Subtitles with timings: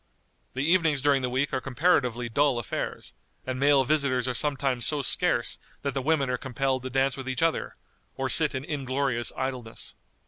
[0.55, 3.13] The evenings during the week are comparatively dull affairs,
[3.45, 7.29] and male visitors are sometimes so scarce that the women are compelled to dance with
[7.29, 7.75] each other,
[8.15, 9.93] or sit in inglorious idleness.